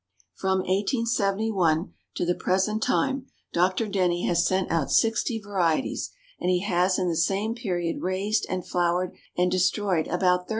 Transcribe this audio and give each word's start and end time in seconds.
From 0.33 0.61
1871 0.61 1.93
to 2.15 2.25
the 2.25 2.33
present 2.33 2.81
time 2.81 3.27
Dr. 3.53 3.87
DENNY 3.87 4.25
has 4.25 4.43
sent 4.47 4.71
out 4.71 4.89
sixty 4.89 5.39
varieties, 5.39 6.09
and 6.39 6.49
he 6.49 6.61
has 6.61 6.97
in 6.97 7.07
the 7.07 7.15
same 7.15 7.53
period 7.53 8.01
raised 8.01 8.47
and 8.49 8.67
flowered, 8.67 9.11
and 9.37 9.51
destroyed 9.51 10.07
about 10.07 10.47
30,000. 10.47 10.47